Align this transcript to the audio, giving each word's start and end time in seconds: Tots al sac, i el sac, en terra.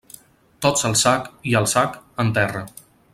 Tots 0.65 0.85
al 0.89 0.95
sac, 1.01 1.29
i 1.51 1.55
el 1.61 1.69
sac, 1.75 1.99
en 2.25 2.33
terra. 2.39 2.65